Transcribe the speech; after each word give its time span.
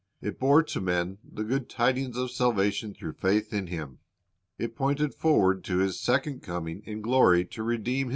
It 0.19 0.39
bore 0.39 0.63
to 0.63 0.81
men 0.81 1.19
the 1.23 1.43
good 1.43 1.69
tidings 1.69 2.17
of 2.17 2.31
saU'ation 2.31 2.95
through 2.97 3.11
faith 3.11 3.53
in 3.53 3.67
Him. 3.67 3.99
It 4.57 4.75
pointed 4.75 5.13
forward 5.13 5.63
to 5.65 5.77
His 5.77 5.99
second 5.99 6.41
coming 6.41 6.81
in 6.85 7.01
glory 7.03 7.45
to 7.45 7.61
redeem 7.61 8.07
i 8.07 8.09
Matt. 8.09 8.09